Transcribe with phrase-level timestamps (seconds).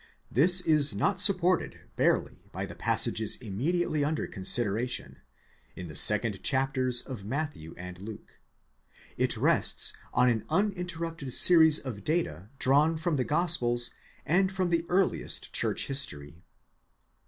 [0.31, 5.19] This is not supported barely by the passages immediately under consideration,
[5.75, 8.39] in the 2nd chapters of Matthew and Luke
[9.15, 13.91] ;—it rests on an uninterrupted series of data drawn from the Gospels
[14.25, 16.41] and from the earliest church history.